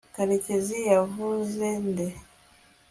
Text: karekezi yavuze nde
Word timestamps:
karekezi 0.15 0.77
yavuze 0.91 1.65
nde 1.87 2.07